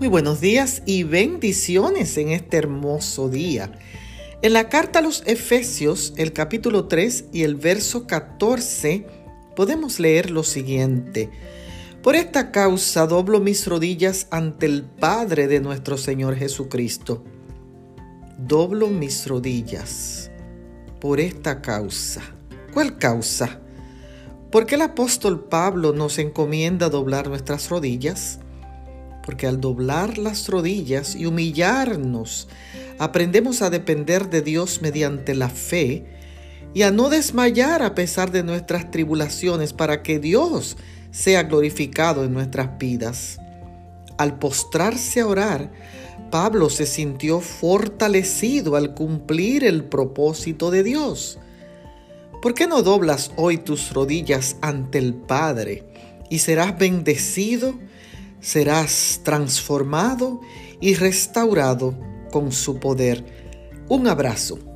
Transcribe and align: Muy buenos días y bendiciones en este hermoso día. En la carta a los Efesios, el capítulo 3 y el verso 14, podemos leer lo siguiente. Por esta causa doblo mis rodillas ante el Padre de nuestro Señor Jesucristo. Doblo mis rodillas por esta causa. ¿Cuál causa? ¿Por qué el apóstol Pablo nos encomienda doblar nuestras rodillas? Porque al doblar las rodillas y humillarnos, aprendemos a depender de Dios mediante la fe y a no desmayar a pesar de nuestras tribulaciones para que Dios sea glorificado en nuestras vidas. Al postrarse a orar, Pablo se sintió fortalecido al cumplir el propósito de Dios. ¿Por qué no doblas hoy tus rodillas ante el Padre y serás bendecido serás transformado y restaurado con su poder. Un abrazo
Muy 0.00 0.08
buenos 0.08 0.40
días 0.40 0.80
y 0.86 1.02
bendiciones 1.02 2.16
en 2.16 2.30
este 2.30 2.56
hermoso 2.56 3.28
día. 3.28 3.70
En 4.40 4.54
la 4.54 4.70
carta 4.70 5.00
a 5.00 5.02
los 5.02 5.22
Efesios, 5.26 6.14
el 6.16 6.32
capítulo 6.32 6.88
3 6.88 7.26
y 7.34 7.42
el 7.42 7.56
verso 7.56 8.06
14, 8.06 9.06
podemos 9.54 10.00
leer 10.00 10.30
lo 10.30 10.42
siguiente. 10.42 11.28
Por 12.02 12.16
esta 12.16 12.50
causa 12.50 13.06
doblo 13.06 13.40
mis 13.40 13.66
rodillas 13.66 14.26
ante 14.30 14.64
el 14.64 14.84
Padre 14.84 15.48
de 15.48 15.60
nuestro 15.60 15.98
Señor 15.98 16.34
Jesucristo. 16.34 17.22
Doblo 18.38 18.86
mis 18.86 19.26
rodillas 19.26 20.30
por 20.98 21.20
esta 21.20 21.60
causa. 21.60 22.22
¿Cuál 22.72 22.96
causa? 22.96 23.60
¿Por 24.50 24.64
qué 24.64 24.76
el 24.76 24.82
apóstol 24.82 25.44
Pablo 25.44 25.92
nos 25.92 26.18
encomienda 26.18 26.88
doblar 26.88 27.28
nuestras 27.28 27.68
rodillas? 27.68 28.38
Porque 29.30 29.46
al 29.46 29.60
doblar 29.60 30.18
las 30.18 30.48
rodillas 30.48 31.14
y 31.14 31.24
humillarnos, 31.24 32.48
aprendemos 32.98 33.62
a 33.62 33.70
depender 33.70 34.28
de 34.28 34.42
Dios 34.42 34.82
mediante 34.82 35.36
la 35.36 35.48
fe 35.48 36.04
y 36.74 36.82
a 36.82 36.90
no 36.90 37.10
desmayar 37.10 37.84
a 37.84 37.94
pesar 37.94 38.32
de 38.32 38.42
nuestras 38.42 38.90
tribulaciones 38.90 39.72
para 39.72 40.02
que 40.02 40.18
Dios 40.18 40.76
sea 41.12 41.44
glorificado 41.44 42.24
en 42.24 42.32
nuestras 42.32 42.76
vidas. 42.76 43.38
Al 44.18 44.36
postrarse 44.40 45.20
a 45.20 45.28
orar, 45.28 45.70
Pablo 46.32 46.68
se 46.68 46.84
sintió 46.84 47.38
fortalecido 47.40 48.74
al 48.74 48.94
cumplir 48.94 49.62
el 49.62 49.84
propósito 49.84 50.72
de 50.72 50.82
Dios. 50.82 51.38
¿Por 52.42 52.54
qué 52.54 52.66
no 52.66 52.82
doblas 52.82 53.30
hoy 53.36 53.58
tus 53.58 53.92
rodillas 53.92 54.56
ante 54.60 54.98
el 54.98 55.14
Padre 55.14 55.84
y 56.28 56.40
serás 56.40 56.76
bendecido 56.76 57.78
serás 58.40 59.20
transformado 59.22 60.40
y 60.80 60.94
restaurado 60.94 61.98
con 62.30 62.52
su 62.52 62.78
poder. 62.78 63.24
Un 63.88 64.06
abrazo 64.06 64.69